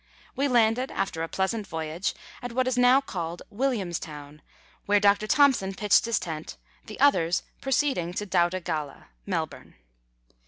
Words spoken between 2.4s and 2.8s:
at what is